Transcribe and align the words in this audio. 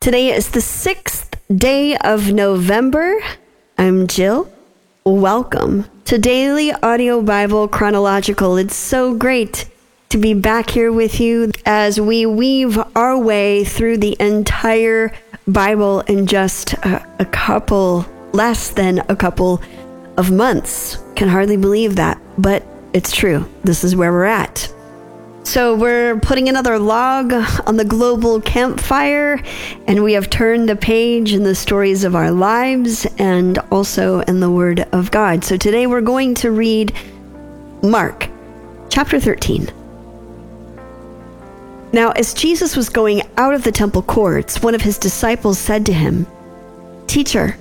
Today 0.00 0.32
is 0.32 0.50
the 0.52 0.60
sixth 0.60 1.34
day 1.52 1.96
of 1.96 2.32
November. 2.32 3.18
I'm 3.76 4.06
Jill. 4.06 4.48
Welcome 5.04 5.86
to 6.04 6.18
Daily 6.18 6.72
Audio 6.72 7.20
Bible 7.20 7.66
Chronological. 7.66 8.56
It's 8.58 8.76
so 8.76 9.16
great 9.16 9.68
to 10.10 10.16
be 10.16 10.34
back 10.34 10.70
here 10.70 10.92
with 10.92 11.18
you 11.18 11.50
as 11.66 12.00
we 12.00 12.26
weave 12.26 12.78
our 12.94 13.18
way 13.18 13.64
through 13.64 13.98
the 13.98 14.16
entire 14.20 15.12
Bible 15.48 16.02
in 16.02 16.26
just 16.26 16.74
a, 16.74 17.04
a 17.18 17.24
couple, 17.24 18.06
less 18.32 18.70
than 18.70 19.00
a 19.08 19.16
couple 19.16 19.60
of 20.16 20.30
months. 20.30 20.98
Can 21.16 21.28
hardly 21.28 21.56
believe 21.56 21.96
that, 21.96 22.22
but 22.38 22.64
it's 22.92 23.10
true. 23.10 23.48
This 23.64 23.82
is 23.82 23.96
where 23.96 24.12
we're 24.12 24.26
at. 24.26 24.72
So, 25.48 25.74
we're 25.74 26.20
putting 26.20 26.50
another 26.50 26.78
log 26.78 27.32
on 27.66 27.78
the 27.78 27.84
global 27.86 28.38
campfire, 28.38 29.42
and 29.86 30.04
we 30.04 30.12
have 30.12 30.28
turned 30.28 30.68
the 30.68 30.76
page 30.76 31.32
in 31.32 31.42
the 31.42 31.54
stories 31.54 32.04
of 32.04 32.14
our 32.14 32.30
lives 32.30 33.06
and 33.16 33.58
also 33.70 34.20
in 34.20 34.40
the 34.40 34.50
Word 34.50 34.80
of 34.92 35.10
God. 35.10 35.42
So, 35.42 35.56
today 35.56 35.86
we're 35.86 36.02
going 36.02 36.34
to 36.34 36.50
read 36.50 36.92
Mark 37.82 38.28
chapter 38.90 39.18
13. 39.18 39.72
Now, 41.94 42.10
as 42.10 42.34
Jesus 42.34 42.76
was 42.76 42.90
going 42.90 43.22
out 43.38 43.54
of 43.54 43.64
the 43.64 43.72
temple 43.72 44.02
courts, 44.02 44.62
one 44.62 44.74
of 44.74 44.82
his 44.82 44.98
disciples 44.98 45.58
said 45.58 45.86
to 45.86 45.94
him, 45.94 46.26
Teacher, 47.06 47.56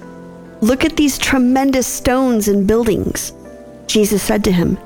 look 0.59 0.83
at 0.83 0.97
these 0.97 1.17
tremendous 1.17 1.87
stones 1.87 2.49
and 2.49 2.67
buildings. 2.67 3.31
Jesus 3.87 4.21
said 4.21 4.43
to 4.43 4.51
him, 4.51 4.77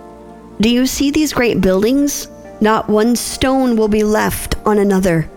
Do 0.61 0.69
you 0.69 0.85
see 0.85 1.09
these 1.09 1.33
great 1.33 1.61
buildings? 1.61 2.27
Not 2.61 2.87
one 2.87 3.15
stone 3.15 3.75
will 3.75 3.87
be 3.87 4.03
left 4.03 4.55
on 4.65 4.77
another, 4.77 5.27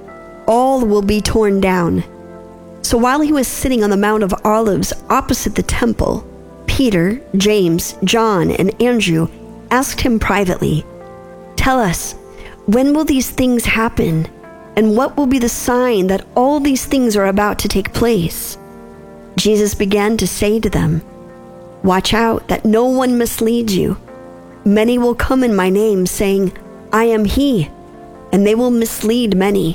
all 0.47 0.85
will 0.85 1.03
be 1.03 1.23
torn 1.23 1.61
down. 1.61 2.05
So 2.83 2.99
while 2.99 3.23
he 3.23 3.33
was 3.33 3.49
sitting 3.49 3.83
on 3.83 3.89
the 3.89 3.97
Mount 3.97 4.23
of 4.23 4.35
Olives 4.45 4.93
opposite 5.09 5.55
the 5.55 5.63
temple, 5.63 6.29
Peter, 6.67 7.19
James, 7.35 7.97
John, 8.05 8.51
and 8.51 8.81
Andrew 8.83 9.29
asked 9.71 10.03
him 10.03 10.19
privately, 10.19 10.85
Tell 11.57 11.81
us, 11.81 12.13
when 12.67 12.93
will 12.93 13.07
these 13.07 13.31
things 13.31 13.65
happen? 13.65 14.29
And 14.77 14.97
what 14.97 15.17
will 15.17 15.27
be 15.27 15.39
the 15.39 15.49
sign 15.49 16.09
that 16.09 16.27
all 16.35 16.61
these 16.61 16.85
things 16.85 17.17
are 17.17 17.27
about 17.27 17.59
to 17.61 17.69
take 17.69 17.95
place? 17.95 18.59
Jesus 19.37 19.75
began 19.75 20.17
to 20.19 20.27
say 20.27 20.61
to 20.61 20.69
them, 20.69 21.01
Watch 21.83 22.13
out 22.13 22.49
that 22.49 22.65
no 22.65 22.85
one 22.85 23.17
misleads 23.17 23.75
you. 23.75 23.97
Many 24.65 24.99
will 24.99 25.15
come 25.15 25.43
in 25.45 25.55
my 25.55 25.71
name, 25.71 26.07
saying, 26.07 26.53
I 26.95 27.07
am 27.07 27.25
he, 27.25 27.69
and 28.33 28.47
they 28.47 28.55
will 28.55 28.71
mislead 28.71 29.37
many. 29.37 29.75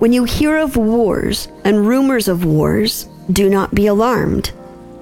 When 0.00 0.12
you 0.12 0.24
hear 0.24 0.58
of 0.58 0.76
wars 0.76 1.48
and 1.64 1.86
rumors 1.86 2.28
of 2.28 2.44
wars, 2.44 3.08
do 3.32 3.48
not 3.48 3.74
be 3.74 3.86
alarmed. 3.86 4.52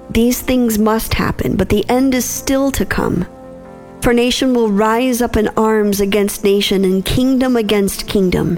These 0.09 0.39
things 0.39 0.79
must 0.79 1.13
happen, 1.13 1.57
but 1.57 1.67
the 1.67 1.83
end 1.89 2.15
is 2.15 2.23
still 2.23 2.71
to 2.71 2.85
come. 2.85 3.25
For 4.01 4.13
nation 4.13 4.53
will 4.53 4.71
rise 4.71 5.21
up 5.21 5.35
in 5.35 5.49
arms 5.57 5.99
against 5.99 6.45
nation 6.45 6.85
and 6.85 7.03
kingdom 7.03 7.57
against 7.57 8.07
kingdom. 8.07 8.57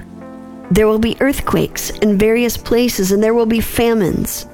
There 0.69 0.85
will 0.85 0.99
be 0.99 1.17
earthquakes 1.19 1.89
in 1.89 2.19
various 2.19 2.57
places 2.57 3.11
and 3.11 3.23
there 3.23 3.33
will 3.33 3.47
be 3.47 3.59
famines. 3.59 4.45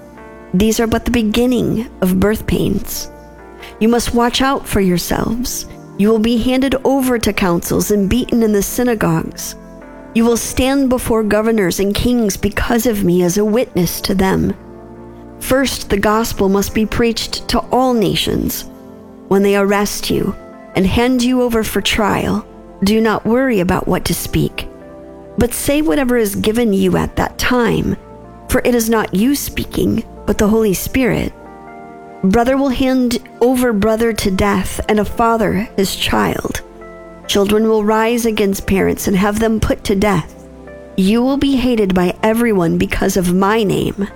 These 0.53 0.79
are 0.79 0.87
but 0.87 1.03
the 1.03 1.11
beginning 1.11 1.89
of 1.99 2.21
birth 2.21 2.47
pains. 2.47 3.11
You 3.81 3.89
must 3.89 4.15
watch 4.15 4.41
out 4.41 4.65
for 4.65 4.79
yourselves. 4.79 5.65
You 5.99 6.09
will 6.09 6.19
be 6.19 6.37
handed 6.37 6.75
over 6.83 7.19
to 7.19 7.33
councils 7.33 7.91
and 7.91 8.09
beaten 8.09 8.41
in 8.41 8.53
the 8.53 8.63
synagogues. 8.63 9.55
You 10.15 10.25
will 10.25 10.37
stand 10.37 10.89
before 10.89 11.21
governors 11.23 11.79
and 11.79 11.93
kings 11.93 12.37
because 12.37 12.87
of 12.87 13.03
me 13.03 13.21
as 13.21 13.37
a 13.37 13.45
witness 13.45 14.01
to 14.01 14.15
them. 14.15 14.55
First, 15.41 15.89
the 15.89 15.99
gospel 15.99 16.49
must 16.49 16.73
be 16.73 16.85
preached 16.85 17.47
to 17.49 17.59
all 17.71 17.93
nations. 17.93 18.63
When 19.27 19.43
they 19.43 19.55
arrest 19.55 20.09
you, 20.09 20.35
and 20.75 20.85
hand 20.87 21.21
you 21.21 21.41
over 21.41 21.63
for 21.63 21.81
trial, 21.81 22.47
do 22.83 23.01
not 23.01 23.25
worry 23.25 23.59
about 23.59 23.87
what 23.87 24.05
to 24.05 24.13
speak, 24.13 24.67
but 25.37 25.53
say 25.53 25.81
whatever 25.81 26.15
is 26.15 26.35
given 26.35 26.71
you 26.71 26.95
at 26.95 27.17
that 27.17 27.37
time, 27.37 27.97
for 28.47 28.61
it 28.63 28.73
is 28.73 28.89
not 28.89 29.13
you 29.13 29.35
speaking, 29.35 30.03
but 30.25 30.37
the 30.37 30.47
Holy 30.47 30.73
Spirit. 30.73 31.33
Brother 32.23 32.57
will 32.57 32.69
hand 32.69 33.19
over 33.39 33.71
brother 33.71 34.11
to 34.11 34.29
death, 34.29 34.81
and 34.89 34.99
a 34.99 35.05
father 35.05 35.69
his 35.77 35.95
child. 35.95 36.61
Children 37.27 37.69
will 37.69 37.85
rise 37.85 38.25
against 38.25 38.67
parents 38.67 39.07
and 39.07 39.15
have 39.15 39.39
them 39.39 39.59
put 39.59 39.85
to 39.85 39.95
death. 39.95 40.35
You 40.97 41.21
will 41.21 41.37
be 41.37 41.55
hated 41.55 41.95
by 41.95 42.17
everyone 42.21 42.77
because 42.77 43.15
of 43.15 43.33
my 43.33 43.63
name, 43.63 44.09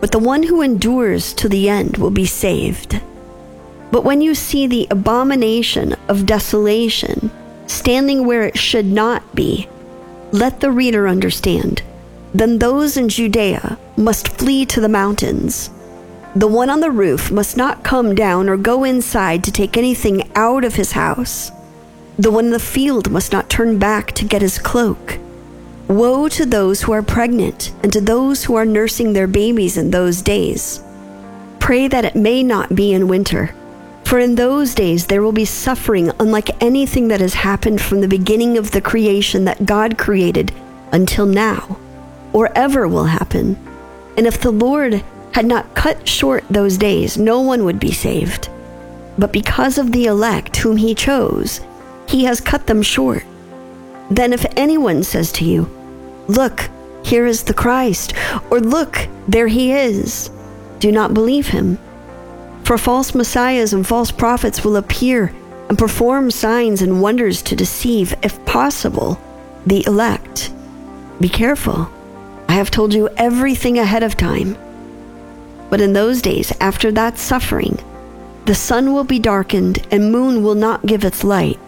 but 0.00 0.12
the 0.12 0.20
one 0.20 0.44
who 0.44 0.62
endures 0.62 1.32
to 1.34 1.48
the 1.48 1.68
end 1.68 1.96
will 1.96 2.12
be 2.12 2.26
saved. 2.26 3.00
But 3.90 4.04
when 4.04 4.20
you 4.20 4.34
see 4.36 4.66
the 4.66 4.86
abomination 4.90 5.94
of 6.06 6.26
desolation 6.26 7.32
standing 7.66 8.26
where 8.26 8.44
it 8.44 8.56
should 8.56 8.86
not 8.86 9.34
be, 9.34 9.68
let 10.30 10.60
the 10.60 10.70
reader 10.70 11.08
understand. 11.08 11.82
Then 12.32 12.58
those 12.58 12.96
in 12.96 13.08
Judea 13.08 13.76
must 13.96 14.28
flee 14.28 14.66
to 14.66 14.80
the 14.80 14.88
mountains. 14.88 15.70
The 16.38 16.46
one 16.46 16.70
on 16.70 16.78
the 16.78 16.90
roof 16.90 17.32
must 17.32 17.56
not 17.56 17.82
come 17.82 18.14
down 18.14 18.48
or 18.48 18.56
go 18.56 18.84
inside 18.84 19.42
to 19.42 19.50
take 19.50 19.76
anything 19.76 20.30
out 20.36 20.64
of 20.64 20.76
his 20.76 20.92
house. 20.92 21.50
The 22.16 22.30
one 22.30 22.46
in 22.46 22.50
the 22.52 22.60
field 22.60 23.10
must 23.10 23.32
not 23.32 23.50
turn 23.50 23.78
back 23.78 24.12
to 24.12 24.24
get 24.24 24.42
his 24.42 24.58
cloak. 24.58 25.18
Woe 25.88 26.28
to 26.28 26.46
those 26.46 26.82
who 26.82 26.92
are 26.92 27.02
pregnant 27.02 27.72
and 27.82 27.92
to 27.92 28.00
those 28.00 28.44
who 28.44 28.54
are 28.54 28.64
nursing 28.64 29.12
their 29.12 29.26
babies 29.26 29.76
in 29.76 29.90
those 29.90 30.22
days. 30.22 30.80
Pray 31.58 31.88
that 31.88 32.04
it 32.04 32.14
may 32.14 32.44
not 32.44 32.76
be 32.76 32.92
in 32.92 33.08
winter 33.08 33.52
for 34.08 34.18
in 34.18 34.36
those 34.36 34.74
days 34.74 35.04
there 35.04 35.20
will 35.20 35.32
be 35.32 35.44
suffering 35.44 36.10
unlike 36.18 36.62
anything 36.62 37.08
that 37.08 37.20
has 37.20 37.34
happened 37.34 37.78
from 37.78 38.00
the 38.00 38.08
beginning 38.08 38.56
of 38.56 38.70
the 38.70 38.80
creation 38.80 39.44
that 39.44 39.66
God 39.66 39.98
created 39.98 40.50
until 40.92 41.26
now, 41.26 41.78
or 42.32 42.50
ever 42.56 42.88
will 42.88 43.04
happen. 43.04 43.58
And 44.16 44.26
if 44.26 44.40
the 44.40 44.50
Lord 44.50 45.04
had 45.32 45.46
not 45.46 45.74
cut 45.74 46.06
short 46.08 46.44
those 46.48 46.78
days, 46.78 47.16
no 47.16 47.40
one 47.40 47.64
would 47.64 47.78
be 47.78 47.92
saved. 47.92 48.48
But 49.18 49.32
because 49.32 49.78
of 49.78 49.92
the 49.92 50.06
elect 50.06 50.56
whom 50.56 50.76
he 50.76 50.94
chose, 50.94 51.60
he 52.08 52.24
has 52.24 52.40
cut 52.40 52.66
them 52.66 52.82
short. 52.82 53.24
Then 54.10 54.32
if 54.32 54.46
anyone 54.56 55.02
says 55.02 55.32
to 55.32 55.44
you, 55.44 55.68
Look, 56.28 56.68
here 57.04 57.26
is 57.26 57.44
the 57.44 57.54
Christ, 57.54 58.14
or 58.50 58.60
Look, 58.60 59.08
there 59.26 59.48
he 59.48 59.72
is, 59.72 60.30
do 60.78 60.92
not 60.92 61.14
believe 61.14 61.48
him. 61.48 61.78
For 62.64 62.78
false 62.78 63.14
messiahs 63.14 63.72
and 63.72 63.86
false 63.86 64.10
prophets 64.10 64.64
will 64.64 64.76
appear 64.76 65.34
and 65.68 65.78
perform 65.78 66.30
signs 66.30 66.82
and 66.82 67.02
wonders 67.02 67.42
to 67.42 67.56
deceive, 67.56 68.14
if 68.22 68.44
possible, 68.46 69.20
the 69.66 69.84
elect. 69.86 70.52
Be 71.20 71.28
careful. 71.28 71.90
I 72.48 72.52
have 72.52 72.70
told 72.70 72.94
you 72.94 73.08
everything 73.16 73.78
ahead 73.78 74.02
of 74.02 74.16
time. 74.16 74.56
But 75.70 75.80
in 75.80 75.92
those 75.92 76.22
days, 76.22 76.52
after 76.60 76.90
that 76.92 77.18
suffering, 77.18 77.78
the 78.46 78.54
sun 78.54 78.92
will 78.92 79.04
be 79.04 79.18
darkened 79.18 79.86
and 79.90 80.10
moon 80.10 80.42
will 80.42 80.54
not 80.54 80.86
give 80.86 81.04
its 81.04 81.24
light. 81.24 81.58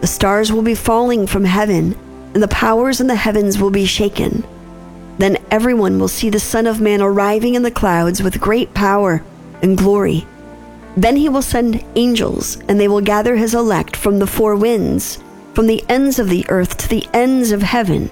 The 0.00 0.06
stars 0.06 0.52
will 0.52 0.62
be 0.62 0.74
falling 0.74 1.26
from 1.26 1.44
heaven, 1.44 1.96
and 2.34 2.42
the 2.42 2.48
powers 2.48 3.00
in 3.00 3.06
the 3.06 3.14
heavens 3.14 3.58
will 3.58 3.70
be 3.70 3.86
shaken. 3.86 4.44
Then 5.18 5.38
everyone 5.50 5.98
will 5.98 6.08
see 6.08 6.28
the 6.28 6.38
Son 6.38 6.66
of 6.66 6.80
Man 6.80 7.00
arriving 7.00 7.54
in 7.54 7.62
the 7.62 7.70
clouds 7.70 8.22
with 8.22 8.40
great 8.40 8.74
power 8.74 9.22
and 9.62 9.78
glory. 9.78 10.26
Then 10.96 11.16
he 11.16 11.30
will 11.30 11.42
send 11.42 11.82
angels, 11.94 12.58
and 12.68 12.78
they 12.78 12.88
will 12.88 13.00
gather 13.00 13.36
his 13.36 13.54
elect 13.54 13.96
from 13.96 14.18
the 14.18 14.26
four 14.26 14.54
winds, 14.56 15.18
from 15.54 15.66
the 15.66 15.82
ends 15.88 16.18
of 16.18 16.28
the 16.28 16.44
earth 16.50 16.76
to 16.76 16.88
the 16.88 17.06
ends 17.14 17.50
of 17.50 17.62
heaven. 17.62 18.10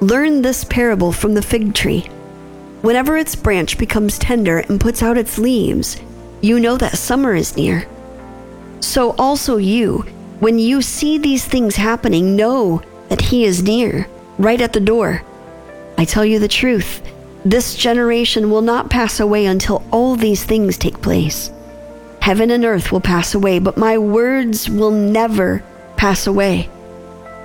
Learn 0.00 0.42
this 0.42 0.64
parable 0.64 1.12
from 1.12 1.34
the 1.34 1.42
fig 1.42 1.74
tree. 1.74 2.08
Whenever 2.82 3.16
its 3.16 3.36
branch 3.36 3.78
becomes 3.78 4.18
tender 4.18 4.58
and 4.58 4.80
puts 4.80 5.02
out 5.02 5.16
its 5.16 5.38
leaves, 5.38 6.00
you 6.40 6.58
know 6.58 6.76
that 6.76 6.98
summer 6.98 7.34
is 7.34 7.56
near. 7.56 7.86
So 8.80 9.12
also 9.12 9.56
you, 9.56 9.98
when 10.40 10.58
you 10.58 10.82
see 10.82 11.16
these 11.16 11.44
things 11.44 11.76
happening, 11.76 12.34
know 12.34 12.82
that 13.08 13.20
he 13.20 13.44
is 13.44 13.62
near, 13.62 14.08
right 14.36 14.60
at 14.60 14.72
the 14.72 14.80
door. 14.80 15.22
I 15.96 16.04
tell 16.04 16.24
you 16.24 16.40
the 16.40 16.48
truth, 16.48 17.00
this 17.44 17.76
generation 17.76 18.50
will 18.50 18.62
not 18.62 18.90
pass 18.90 19.20
away 19.20 19.46
until 19.46 19.84
all 19.92 20.16
these 20.16 20.42
things 20.42 20.76
take 20.76 21.00
place. 21.00 21.52
Heaven 22.20 22.50
and 22.50 22.64
earth 22.64 22.90
will 22.90 23.00
pass 23.00 23.34
away, 23.34 23.60
but 23.60 23.76
my 23.76 23.98
words 23.98 24.68
will 24.68 24.90
never 24.90 25.62
pass 25.96 26.26
away. 26.26 26.68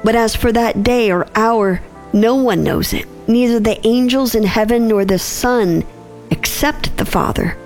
But 0.03 0.15
as 0.15 0.35
for 0.35 0.51
that 0.51 0.81
day 0.81 1.11
or 1.11 1.27
hour, 1.35 1.81
no 2.13 2.35
one 2.35 2.63
knows 2.63 2.93
it, 2.93 3.07
neither 3.27 3.59
the 3.59 3.85
angels 3.85 4.35
in 4.35 4.43
heaven 4.43 4.87
nor 4.87 5.05
the 5.05 5.19
Son, 5.19 5.83
except 6.31 6.95
the 6.97 7.05
Father. 7.05 7.57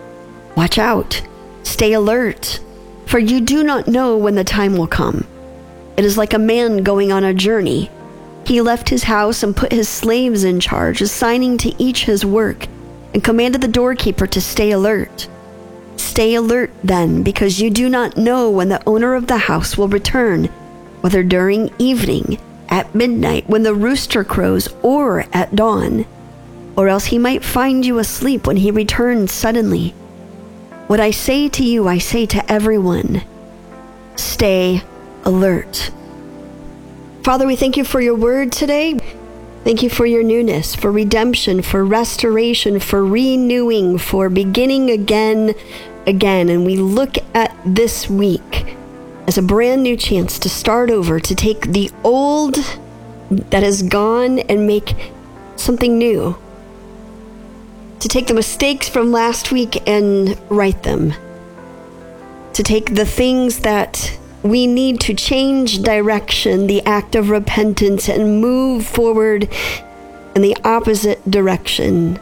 Watch 0.56 0.78
out, 0.78 1.22
stay 1.63 1.94
alert, 1.94 2.60
for 3.06 3.19
you 3.19 3.42
do 3.42 3.63
not 3.63 3.88
know 3.88 4.18
when 4.18 4.36
the 4.36 4.44
time 4.44 4.78
will 4.78 4.88
come. 4.88 5.25
It 5.98 6.06
is 6.06 6.18
like 6.18 6.34
a 6.34 6.40
man 6.40 6.84
going 6.84 7.12
on 7.12 7.24
a 7.24 7.34
journey. 7.34 7.90
He 8.46 8.62
left 8.62 8.90
his 8.90 9.04
house 9.04 9.44
and 9.44 9.56
put 9.56 9.72
his 9.72 9.88
slaves 9.88 10.44
in 10.44 10.60
charge, 10.60 11.02
assigning 11.02 11.58
to 11.60 11.81
each 11.81 12.06
his 12.06 12.25
work, 12.25 12.68
and 13.14 13.24
commanded 13.24 13.62
the 13.62 13.68
doorkeeper 13.68 14.28
to 14.28 14.42
stay 14.42 14.72
alert. 14.72 15.28
Stay 15.98 16.36
alert 16.36 16.72
then, 16.84 17.22
because 17.22 17.62
you 17.62 17.69
do 17.69 17.88
not 17.88 18.18
know 18.18 18.50
when 18.50 18.69
the 18.69 18.81
owner 18.88 19.14
of 19.14 19.28
the 19.28 19.38
house 19.38 19.78
will 19.78 19.88
return, 19.88 20.46
whether 21.02 21.22
during 21.24 21.72
evening, 21.78 22.40
at 22.71 22.95
midnight, 22.95 23.47
when 23.47 23.63
the 23.63 23.75
rooster 23.75 24.23
crows, 24.23 24.69
or 24.81 25.25
at 25.33 25.56
dawn. 25.56 26.06
Or 26.75 26.88
else 26.88 27.06
he 27.06 27.19
might 27.19 27.44
find 27.44 27.85
you 27.85 28.00
asleep 28.00 28.47
when 28.47 28.57
he 28.57 28.71
returns 28.71 29.31
suddenly. 29.31 29.89
What 30.88 31.00
I 31.00 31.12
say 31.12 31.50
to 31.50 31.63
you, 31.63 31.88
I 31.88 32.00
say 32.00 32.25
to 32.27 32.51
everyone 32.51 33.21
stay 34.15 34.81
alert. 35.23 35.91
Father, 37.23 37.45
we 37.45 37.56
thank 37.56 37.77
you 37.77 37.83
for 37.83 38.01
your 38.01 38.15
word 38.15 38.51
today. 38.51 38.97
Thank 39.63 39.83
you 39.83 39.89
for 39.89 40.06
your 40.06 40.23
newness, 40.23 40.75
for 40.75 40.91
redemption, 40.91 41.62
for 41.62 41.85
restoration, 41.85 42.79
for 42.79 43.06
renewing, 43.06 44.00
for 44.00 44.27
beginning 44.27 44.89
again, 44.89 45.53
again. 46.07 46.50
And 46.50 46.65
we 46.65 46.77
look 46.77 47.15
at 47.35 47.56
this 47.63 48.09
week 48.09 48.70
as 49.31 49.38
a 49.38 49.42
brand 49.42 49.81
new 49.81 49.95
chance 49.95 50.38
to 50.38 50.50
start 50.50 50.89
over, 50.89 51.18
to 51.18 51.33
take 51.33 51.72
the 51.72 51.89
old 52.04 52.57
that 53.30 53.63
is 53.63 53.81
gone 53.81 54.39
and 54.39 54.68
make 54.68 54.94
something 55.56 55.98
new. 55.98 56.36
To 58.01 58.10
take 58.10 58.28
the 58.28 58.33
mistakes 58.33 58.89
from 58.89 59.13
last 59.13 59.50
week 59.50 59.88
and 59.88 60.38
right 60.50 60.83
them. 60.83 61.13
To 62.56 62.62
take 62.62 62.95
the 62.95 63.06
things 63.06 63.60
that 63.60 64.19
we 64.44 64.68
need 64.68 65.00
to 65.00 65.13
change 65.13 65.81
direction, 65.81 66.68
the 66.68 66.81
act 66.86 67.16
of 67.16 67.30
repentance, 67.30 68.10
and 68.10 68.42
move 68.42 68.86
forward 68.86 69.48
in 70.36 70.42
the 70.42 70.57
opposite 70.66 71.24
direction. 71.31 72.19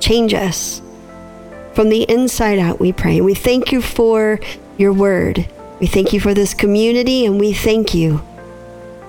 Change 0.00 0.34
us 0.34 0.82
from 1.74 1.90
the 1.90 2.02
inside 2.10 2.58
out, 2.58 2.80
we 2.80 2.92
pray. 2.92 3.20
We 3.20 3.34
thank 3.34 3.70
you 3.70 3.80
for 3.80 4.40
your 4.76 4.92
word. 4.92 5.48
We 5.80 5.86
thank 5.86 6.12
you 6.12 6.20
for 6.20 6.34
this 6.34 6.54
community, 6.54 7.26
and 7.26 7.38
we 7.38 7.52
thank 7.52 7.94
you 7.94 8.22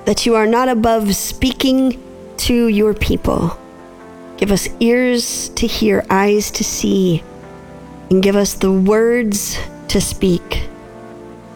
that 0.05 0.25
you 0.25 0.35
are 0.35 0.47
not 0.47 0.69
above 0.69 1.15
speaking 1.15 2.01
to 2.37 2.67
your 2.67 2.93
people. 2.93 3.57
Give 4.37 4.51
us 4.51 4.67
ears 4.79 5.49
to 5.49 5.67
hear, 5.67 6.05
eyes 6.09 6.51
to 6.51 6.63
see, 6.63 7.23
and 8.09 8.21
give 8.21 8.35
us 8.35 8.53
the 8.53 8.71
words 8.71 9.57
to 9.87 10.01
speak 10.01 10.67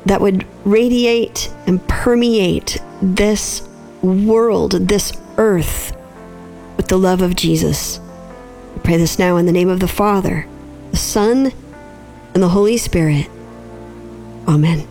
that 0.06 0.22
would 0.22 0.46
radiate 0.66 1.52
and 1.68 1.86
permeate 1.88 2.82
this 3.02 3.68
world, 4.02 4.72
this 4.72 5.14
earth, 5.38 5.96
with 6.78 6.88
the 6.88 6.98
love 6.98 7.22
of 7.22 7.36
Jesus. 7.36 8.00
We 8.76 8.82
pray 8.82 8.98
this 8.98 9.20
now 9.20 9.38
in 9.38 9.46
the 9.46 9.52
name 9.52 9.70
of 9.70 9.80
the 9.80 9.88
Father, 9.88 10.48
the 10.92 10.98
Son, 10.98 11.52
and 12.34 12.42
the 12.42 12.50
Holy 12.50 12.78
Spirit. 12.78 13.30
Amen. 14.50 14.88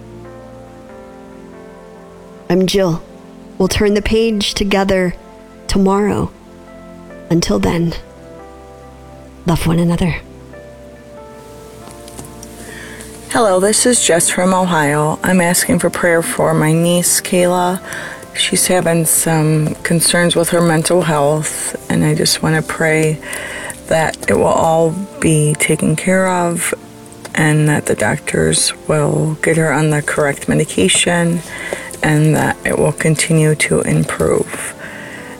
I'm 2.48 2.68
Jill. 2.68 3.02
We'll 3.58 3.66
turn 3.66 3.94
the 3.94 4.02
page 4.02 4.54
together 4.54 5.16
tomorrow. 5.66 6.30
Until 7.28 7.58
then, 7.58 7.92
love 9.46 9.66
one 9.66 9.80
another. 9.80 10.20
Hello, 13.30 13.58
this 13.58 13.84
is 13.84 14.06
Jess 14.06 14.30
from 14.30 14.54
Ohio. 14.54 15.18
I'm 15.24 15.40
asking 15.40 15.80
for 15.80 15.90
prayer 15.90 16.22
for 16.22 16.54
my 16.54 16.72
niece, 16.72 17.20
Kayla. 17.20 17.82
She's 18.36 18.68
having 18.68 19.06
some 19.06 19.74
concerns 19.82 20.36
with 20.36 20.50
her 20.50 20.62
mental 20.62 21.02
health, 21.02 21.74
and 21.90 22.04
I 22.04 22.14
just 22.14 22.44
want 22.44 22.54
to 22.54 22.62
pray 22.62 23.14
that 23.88 24.30
it 24.30 24.34
will 24.34 24.44
all 24.44 24.92
be 25.18 25.54
taken 25.54 25.96
care 25.96 26.28
of 26.28 26.72
and 27.38 27.68
that 27.68 27.86
the 27.86 27.94
doctors 27.94 28.72
will 28.88 29.34
get 29.36 29.56
her 29.56 29.72
on 29.72 29.90
the 29.90 30.02
correct 30.02 30.48
medication 30.48 31.40
and 32.02 32.34
that 32.34 32.56
it 32.66 32.76
will 32.76 32.92
continue 32.92 33.54
to 33.54 33.80
improve. 33.82 34.74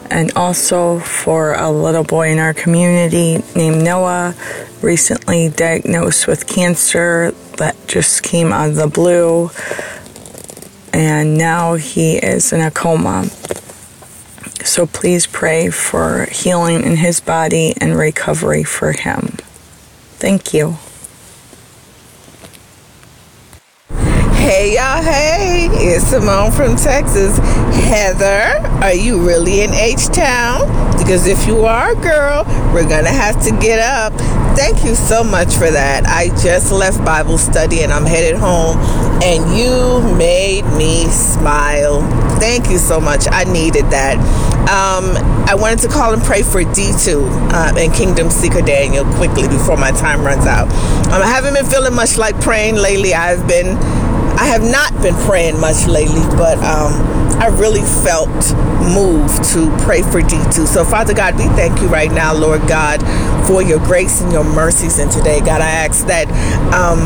And 0.09 0.33
also 0.35 1.01
for 1.01 1.55
a 1.55 1.71
little 1.71 2.05
boy 2.05 2.31
in 2.31 2.39
our 2.39 2.55
community 2.55 3.43
named 3.57 3.83
Noah, 3.83 4.35
recently 4.81 5.49
diagnosed 5.49 6.29
with 6.29 6.47
cancer 6.47 7.33
that 7.57 7.77
just 7.89 8.23
came 8.23 8.53
out 8.53 8.71
of 8.71 8.77
the 8.77 8.87
blue. 8.87 9.51
And 10.93 11.37
now 11.37 11.75
he 11.75 12.17
is 12.17 12.53
in 12.53 12.61
a 12.61 12.71
coma. 12.71 13.25
So 14.65 14.87
please 14.87 15.27
pray 15.27 15.69
for 15.71 16.27
healing 16.31 16.85
in 16.85 16.97
his 16.97 17.21
body 17.21 17.75
and 17.81 17.97
recovery 17.97 18.63
for 18.63 18.93
him. 18.93 19.37
Thank 20.21 20.55
you. 20.55 20.77
Hey 24.49 24.77
y'all, 24.77 25.03
hey, 25.03 25.69
it's 25.73 26.07
Simone 26.07 26.51
from 26.51 26.75
Texas. 26.75 27.37
Heather, 27.85 28.67
are 28.83 28.95
you 28.95 29.21
really 29.21 29.61
in 29.61 29.75
H 29.75 30.07
Town? 30.07 30.67
Because 30.97 31.27
if 31.27 31.47
you 31.47 31.67
are, 31.67 31.95
girl, 31.97 32.45
we're 32.73 32.89
gonna 32.89 33.11
have 33.11 33.45
to 33.45 33.51
get 33.51 33.79
up. 33.79 34.15
Thank 34.57 34.87
you 34.87 34.95
so 34.95 35.23
much 35.23 35.55
for 35.55 35.71
that. 35.71 36.07
I 36.07 36.29
just 36.43 36.73
left 36.73 37.05
Bible 37.05 37.37
study 37.37 37.83
and 37.83 37.93
I'm 37.93 38.07
headed 38.07 38.41
home, 38.41 38.79
and 39.23 39.55
you 39.55 40.17
made 40.17 40.63
me 40.79 41.05
smile. 41.09 42.01
Thank 42.41 42.71
you 42.71 42.79
so 42.79 42.99
much. 42.99 43.27
I 43.31 43.45
needed 43.45 43.85
that. 43.91 44.17
Um, 44.63 45.13
I 45.47 45.55
wanted 45.55 45.81
to 45.81 45.89
call 45.89 46.15
and 46.15 46.23
pray 46.23 46.43
for 46.43 46.63
D2 46.63 47.53
uh, 47.53 47.75
and 47.77 47.93
Kingdom 47.93 48.31
Seeker 48.31 48.63
Daniel 48.63 49.05
quickly 49.17 49.47
before 49.47 49.77
my 49.77 49.91
time 49.91 50.23
runs 50.25 50.47
out. 50.47 50.69
Um, 51.13 51.21
I 51.21 51.27
haven't 51.27 51.53
been 51.53 51.67
feeling 51.67 51.95
much 51.95 52.17
like 52.17 52.41
praying 52.41 52.77
lately. 52.77 53.13
I've 53.13 53.47
been 53.47 53.77
I 54.39 54.47
have 54.47 54.63
not 54.63 54.93
been 55.03 55.17
praying 55.27 55.59
much 55.59 55.89
lately, 55.89 56.23
but 56.37 56.59
um, 56.59 56.95
I 57.43 57.49
really 57.59 57.83
felt 57.83 58.31
moved 58.95 59.43
to 59.53 59.69
pray 59.83 60.03
for 60.03 60.23
D2. 60.23 60.65
So, 60.65 60.85
Father 60.85 61.13
God, 61.13 61.37
we 61.37 61.47
thank 61.59 61.81
you 61.81 61.89
right 61.89 62.11
now, 62.11 62.33
Lord 62.35 62.61
God, 62.69 63.03
for 63.49 63.63
your 63.63 63.81
grace 63.81 64.21
and 64.21 64.31
your 64.31 64.45
mercies 64.45 65.01
in 65.01 65.11
today. 65.11 65.41
God, 65.41 65.61
I 65.61 65.69
ask 65.69 66.07
that. 66.07 66.29
Um, 66.73 66.99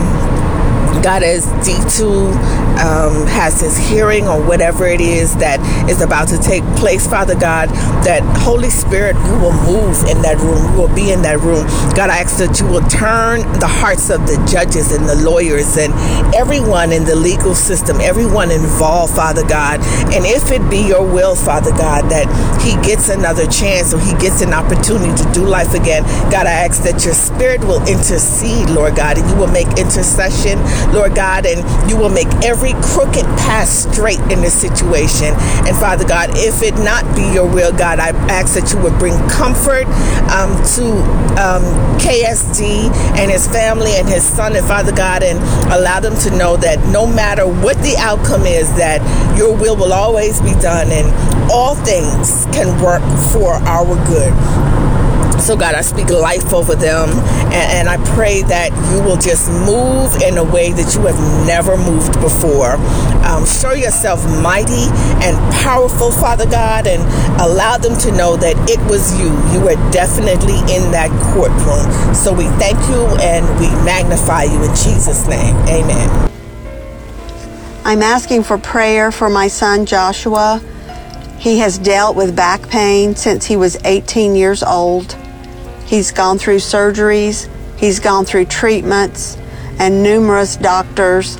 God, 1.03 1.23
as 1.23 1.47
D2 1.67 2.31
um, 2.81 3.27
has 3.27 3.61
his 3.61 3.77
hearing 3.77 4.29
or 4.29 4.41
whatever 4.43 4.87
it 4.87 5.01
is 5.01 5.37
that 5.37 5.61
is 5.89 6.01
about 6.01 6.29
to 6.29 6.39
take 6.39 6.65
place, 6.77 7.07
Father 7.07 7.39
God, 7.39 7.69
that 8.05 8.23
Holy 8.39 8.71
Spirit, 8.71 9.17
you 9.27 9.37
will 9.39 9.57
move 9.67 9.97
in 10.09 10.23
that 10.23 10.39
room. 10.39 10.73
You 10.73 10.81
will 10.81 10.95
be 10.95 11.13
in 11.13 11.23
that 11.23 11.41
room. 11.41 11.67
God, 11.95 12.11
I 12.11 12.19
ask 12.19 12.39
that 12.39 12.61
you 12.61 12.67
will 12.67 12.85
turn 12.89 13.41
the 13.61 13.69
hearts 13.69 14.11
of 14.11 14.27
the 14.27 14.37
judges 14.51 14.93
and 14.93 15.09
the 15.09 15.17
lawyers 15.17 15.77
and 15.77 15.93
everyone 16.35 16.93
in 16.93 17.05
the 17.05 17.17
legal 17.17 17.55
system, 17.55 18.01
everyone 18.01 18.51
involved, 18.51 19.15
Father 19.15 19.47
God. 19.47 19.81
And 20.15 20.25
if 20.25 20.51
it 20.51 20.63
be 20.71 20.87
your 20.89 21.05
will, 21.05 21.35
Father 21.35 21.71
God, 21.73 22.11
that 22.11 22.27
he 22.63 22.75
gets 22.87 23.09
another 23.09 23.47
chance 23.47 23.93
or 23.93 24.01
he 24.01 24.13
gets 24.19 24.41
an 24.41 24.53
opportunity 24.53 25.13
to 25.23 25.27
do 25.33 25.45
life 25.45 25.75
again, 25.75 26.03
God, 26.31 26.47
I 26.47 26.65
ask 26.67 26.83
that 26.85 27.05
your 27.05 27.15
spirit 27.15 27.61
will 27.61 27.83
intercede, 27.87 28.71
Lord 28.71 28.97
God, 28.97 29.19
and 29.19 29.29
you 29.29 29.37
will 29.37 29.53
make 29.53 29.69
intercession 29.79 30.59
Lord 30.93 31.15
God, 31.15 31.47
and 31.47 31.63
you 31.91 31.97
will 31.97 32.09
make 32.09 32.29
every 32.63 32.81
crooked 32.83 33.25
path 33.39 33.67
straight 33.67 34.21
in 34.31 34.41
this 34.41 34.55
situation. 34.55 35.35
And 35.67 35.77
Father 35.77 36.07
God, 36.07 36.31
if 36.35 36.63
it 36.63 36.75
not 36.75 37.03
be 37.17 37.23
your 37.33 37.47
will, 37.47 37.73
God, 37.73 37.99
I 37.99 38.11
ask 38.31 38.55
that 38.55 38.73
you 38.73 38.81
would 38.83 38.97
bring 39.01 39.15
comfort 39.29 39.87
um, 40.31 40.55
to 40.79 40.87
um, 41.43 41.65
KSD 41.99 42.95
and 43.19 43.31
his 43.31 43.49
family 43.49 43.93
and 43.97 44.09
his 44.09 44.23
son, 44.23 44.55
and 44.55 44.65
Father 44.67 44.95
God, 44.95 45.25
and 45.25 45.39
allow 45.73 45.99
them 45.99 46.17
to 46.21 46.31
know 46.37 46.57
that 46.59 46.79
no 46.93 47.07
matter 47.07 47.47
what 47.47 47.77
the 47.79 47.97
outcome 47.99 48.43
is, 48.43 48.73
that 48.77 49.01
your 49.37 49.57
will 49.57 49.77
will 49.77 49.93
always 49.93 50.41
be 50.41 50.53
done 50.55 50.93
and 50.93 51.11
all 51.51 51.75
things 51.75 52.47
can 52.53 52.81
work 52.81 53.03
for 53.33 53.55
our 53.67 53.97
good. 54.07 54.72
So, 55.43 55.57
God, 55.57 55.75
I 55.75 55.81
speak 55.81 56.09
life 56.09 56.53
over 56.53 56.77
them 56.77 57.11
and, 57.51 57.53
and, 57.53 57.89
I 57.89 57.97
pray 58.15 58.43
that 58.43 58.71
you 58.93 59.03
will 59.03 59.17
just 59.17 59.51
move 59.51 60.15
in 60.23 60.39
a 60.39 60.45
way 60.45 60.71
that 60.71 60.95
you 60.95 61.03
have 61.07 61.19
never 61.45 61.77
moved 61.77 62.13
before. 62.21 62.77
Um, 63.27 63.45
show 63.45 63.73
yourself 63.73 64.25
mighty 64.41 64.87
and 65.27 65.35
powerful, 65.55 66.13
Father 66.13 66.47
God, 66.47 66.87
and 66.87 67.03
allow 67.43 67.77
them 67.77 67.99
to 68.03 68.13
know 68.13 68.37
that 68.37 68.55
it 68.71 68.79
was 68.89 69.19
you. 69.19 69.35
You 69.51 69.67
were 69.67 69.75
definitely 69.91 70.63
in 70.71 70.93
that 70.95 71.11
courtroom. 71.35 72.15
So, 72.15 72.33
we 72.33 72.47
thank 72.63 72.79
you 72.89 73.03
and 73.19 73.43
we 73.59 73.67
magnify 73.85 74.45
you 74.45 74.63
in 74.63 74.71
Jesus' 74.77 75.27
name. 75.27 75.57
Amen. 75.67 76.31
I'm 77.85 78.03
asking 78.03 78.45
for 78.45 78.59
prayer 78.59 79.11
for 79.11 79.29
my 79.29 79.49
son 79.49 79.87
Joshua. 79.87 80.63
He 81.41 81.59
has 81.59 81.79
dealt 81.79 82.15
with 82.15 82.37
back 82.37 82.69
pain 82.69 83.17
since 83.17 83.45
he 83.45 83.57
was 83.57 83.77
18 83.85 84.37
years 84.37 84.63
old. 84.63 85.17
He's 85.93 86.11
gone 86.11 86.39
through 86.39 86.57
surgeries, 86.57 87.51
he's 87.77 88.01
gone 88.01 88.25
through 88.25 88.47
treatments, 88.47 89.37
and 89.79 90.03
numerous 90.03 90.57
doctors. 90.57 91.39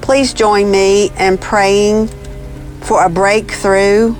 Please 0.00 0.34
join 0.34 0.72
me 0.72 1.12
in 1.20 1.38
praying 1.38 2.08
for 2.80 3.04
a 3.04 3.08
breakthrough 3.08 4.16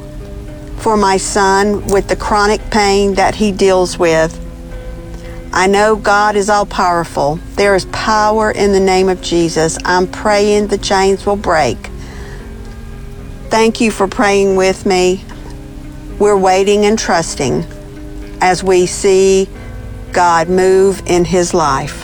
for 0.76 0.96
my 0.96 1.16
son 1.16 1.84
with 1.88 2.06
the 2.06 2.14
chronic 2.14 2.60
pain 2.70 3.14
that 3.14 3.34
he 3.34 3.50
deals 3.50 3.98
with. 3.98 4.40
I 5.52 5.66
know 5.66 5.96
God 5.96 6.36
is 6.36 6.48
all 6.48 6.64
powerful. 6.64 7.40
There 7.56 7.74
is 7.74 7.86
power 7.86 8.52
in 8.52 8.70
the 8.70 8.78
name 8.78 9.08
of 9.08 9.20
Jesus. 9.20 9.76
I'm 9.84 10.06
praying 10.06 10.68
the 10.68 10.78
chains 10.78 11.26
will 11.26 11.34
break. 11.34 11.90
Thank 13.48 13.80
you 13.80 13.90
for 13.90 14.06
praying 14.06 14.54
with 14.54 14.86
me. 14.86 15.24
We're 16.20 16.38
waiting 16.38 16.84
and 16.84 16.96
trusting 16.96 17.66
as 18.44 18.62
we 18.62 18.84
see 18.84 19.48
God 20.12 20.50
move 20.50 21.02
in 21.06 21.24
his 21.24 21.54
life. 21.54 22.03